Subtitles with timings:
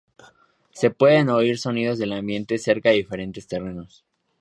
[0.71, 4.03] Se pueden oír sonidos del ambiente cerca de diferentes terrenos.